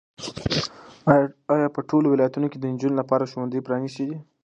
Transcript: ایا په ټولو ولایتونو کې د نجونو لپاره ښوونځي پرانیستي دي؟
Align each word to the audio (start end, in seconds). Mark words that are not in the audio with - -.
ایا 1.53 1.67
په 1.75 1.81
ټولو 1.89 2.07
ولایتونو 2.09 2.47
کې 2.51 2.57
د 2.59 2.65
نجونو 2.73 2.95
لپاره 3.01 3.29
ښوونځي 3.31 3.59
پرانیستي 3.67 4.03
دي؟ 4.09 4.17